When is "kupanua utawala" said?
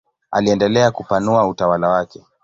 0.91-1.89